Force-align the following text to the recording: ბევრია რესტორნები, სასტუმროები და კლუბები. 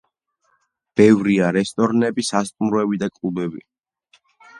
ბევრია 1.01 1.49
რესტორნები, 1.57 2.25
სასტუმროები 2.29 2.99
და 3.05 3.11
კლუბები. 3.19 3.63